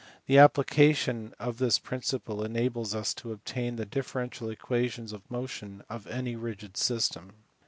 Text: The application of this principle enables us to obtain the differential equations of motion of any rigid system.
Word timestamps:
The 0.25 0.39
application 0.39 1.35
of 1.39 1.57
this 1.59 1.77
principle 1.77 2.43
enables 2.43 2.95
us 2.95 3.13
to 3.13 3.31
obtain 3.31 3.75
the 3.75 3.85
differential 3.85 4.49
equations 4.49 5.13
of 5.13 5.29
motion 5.29 5.83
of 5.91 6.07
any 6.07 6.35
rigid 6.35 6.75
system. 6.75 7.33